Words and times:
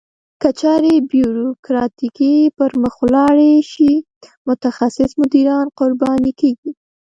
که 0.41 0.49
چارې 0.61 0.93
بیوروکراتیکي 1.11 2.33
پرمخ 2.57 2.93
ولاړې 3.05 3.53
شي 3.71 3.91
متخصص 4.47 5.11
مدیران 5.21 5.65
قرباني 5.79 6.31
کیږي. 6.41 6.71